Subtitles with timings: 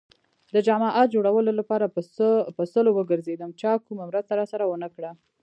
[0.53, 1.85] د جماعت جوړولو لپاره
[2.55, 3.49] په سلو وگرځېدم.
[3.61, 5.11] چا کومه مرسته راسره ونه کړه.